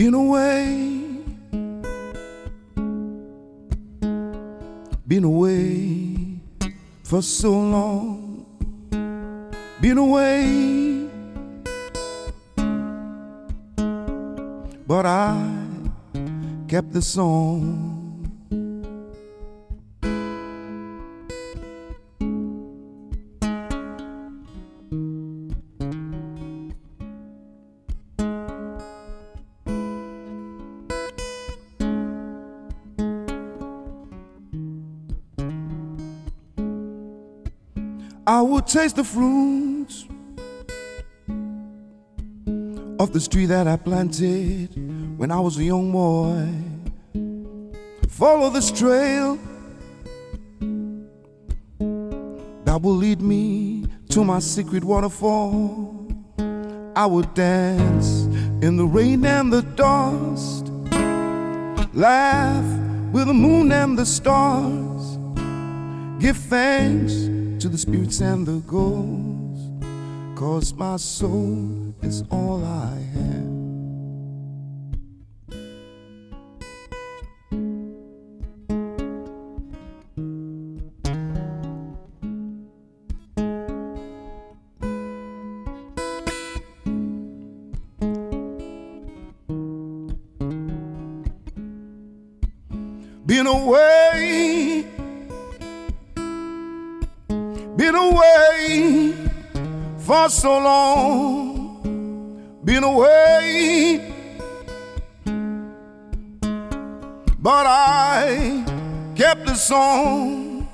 Been 0.00 0.14
away, 0.14 1.02
been 5.06 5.24
away 5.24 6.40
for 7.02 7.20
so 7.20 7.50
long. 7.50 8.46
Been 9.82 9.98
away, 9.98 11.06
but 14.86 15.04
I 15.04 15.36
kept 16.66 16.94
the 16.94 17.02
song. 17.02 17.99
I 38.30 38.42
would 38.42 38.68
taste 38.68 38.94
the 38.94 39.02
fruits 39.02 40.04
of 43.00 43.12
the 43.12 43.28
tree 43.28 43.46
that 43.46 43.66
I 43.66 43.74
planted 43.74 44.68
when 45.18 45.32
I 45.32 45.40
was 45.40 45.58
a 45.58 45.64
young 45.64 45.90
boy. 45.90 46.46
Follow 48.08 48.48
this 48.50 48.70
trail 48.70 49.36
that 52.66 52.80
will 52.80 52.94
lead 52.94 53.20
me 53.20 53.86
to 54.10 54.24
my 54.24 54.38
secret 54.38 54.84
waterfall. 54.84 56.06
I 56.94 57.06
would 57.06 57.34
dance 57.34 58.26
in 58.62 58.76
the 58.76 58.86
rain 58.86 59.24
and 59.24 59.52
the 59.52 59.62
dust, 59.62 60.68
laugh 61.92 62.64
with 63.12 63.26
the 63.26 63.34
moon 63.34 63.72
and 63.72 63.98
the 63.98 64.06
stars, 64.06 65.18
give 66.20 66.36
thanks 66.36 67.39
to 67.60 67.68
the 67.68 67.76
spirits 67.76 68.22
and 68.22 68.46
the 68.46 68.58
ghosts, 68.60 69.68
cause 70.34 70.72
my 70.72 70.96
soul 70.96 71.94
is 72.00 72.24
all 72.30 72.64
I 72.64 72.96
have. 73.12 73.50
Been 93.26 93.46
away, 93.46 94.89
been 97.80 97.94
away 97.94 99.14
for 100.00 100.28
so 100.28 100.58
long, 100.58 101.80
been 102.62 102.84
away, 102.84 104.12
but 107.38 107.64
I 107.66 108.64
kept 109.16 109.46
the 109.46 109.54
song. 109.54 110.68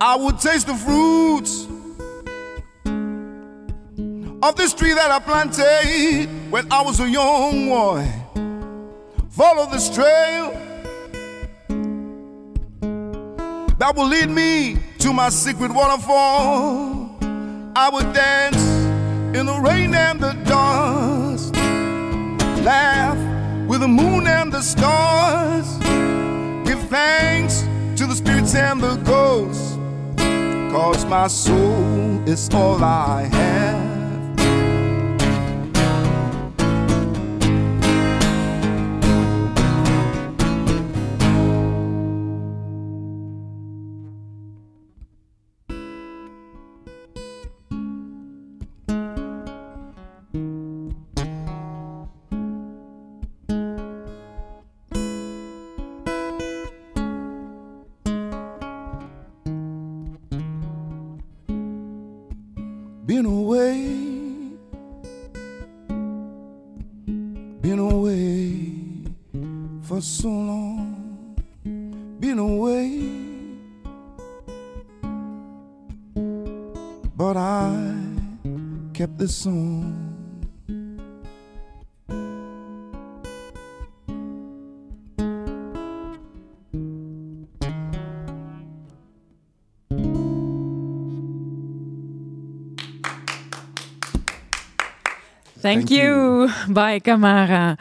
I 0.00 0.16
would 0.16 0.38
taste 0.38 0.66
the 0.66 0.74
fruits 0.74 1.66
of 4.42 4.56
this 4.56 4.72
tree 4.72 4.94
that 4.94 5.10
I 5.10 5.18
planted 5.18 6.26
when 6.50 6.72
I 6.72 6.80
was 6.80 7.00
a 7.00 7.10
young 7.10 7.68
boy. 7.68 8.10
Follow 9.28 9.70
this 9.70 9.94
trail 9.94 10.69
that 13.80 13.96
will 13.96 14.06
lead 14.06 14.28
me 14.28 14.76
to 14.98 15.10
my 15.10 15.30
secret 15.30 15.72
waterfall. 15.72 17.16
I 17.74 17.88
would 17.90 18.12
dance 18.12 18.62
in 19.34 19.46
the 19.46 19.58
rain 19.58 19.94
and 19.94 20.20
the 20.20 20.34
dust, 20.44 21.54
laugh 22.62 23.16
with 23.66 23.80
the 23.80 23.88
moon 23.88 24.26
and 24.26 24.52
the 24.52 24.60
stars, 24.60 25.66
give 26.68 26.80
thanks 26.90 27.62
to 27.96 28.06
the 28.06 28.14
spirits 28.14 28.54
and 28.54 28.82
the 28.82 28.96
ghosts, 28.96 29.78
cause 30.70 31.06
my 31.06 31.26
soul 31.26 32.22
is 32.28 32.50
all 32.52 32.84
I 32.84 33.22
have. 33.32 33.79
Been 63.10 63.26
away, 63.26 63.74
been 67.60 67.80
away 67.80 68.62
for 69.82 70.00
so 70.00 70.28
long, 70.28 71.34
been 72.20 72.38
away, 72.38 73.10
but 77.16 77.36
I 77.36 77.96
kept 78.94 79.18
the 79.18 79.26
song. 79.26 80.09
Thank, 95.60 95.88
Thank 95.88 95.90
you. 95.90 96.48
Bye, 96.68 97.00
Kamara. 97.00 97.76